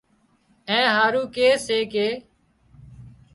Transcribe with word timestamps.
اين 0.69 0.85
هارو 0.97 1.23
ڪي 1.35 1.47
سي 1.65 1.79
ڪي 1.93 2.07